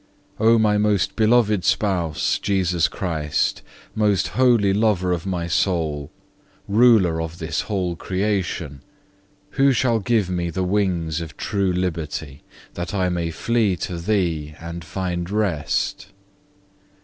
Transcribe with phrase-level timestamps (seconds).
[0.37, 0.47] 3.
[0.47, 3.61] O my most beloved Spouse, Jesus Christ,
[3.93, 6.09] most holy lover of my soul,
[6.67, 8.81] Ruler of this whole Creation,
[9.61, 12.41] who shall give me the wings of true liberty,
[12.73, 16.07] that I may flee to Thee and find rest?